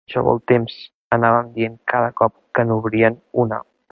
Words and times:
Això 0.09 0.21
vol 0.27 0.39
temps, 0.51 0.77
anàvem 1.17 1.51
dient 1.59 1.77
cada 1.95 2.09
cop 2.23 2.35
que 2.59 2.67
n'obríem 2.71 3.23
una. 3.47 3.65